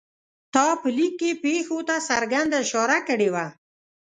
تا 0.53 0.65
په 0.81 0.87
لیک 0.97 1.13
کې 1.19 1.31
پېښو 1.43 1.77
ته 1.87 1.95
څرګنده 2.09 2.57
اشاره 2.63 2.97
کړې 3.07 3.29
وه. 3.33 3.45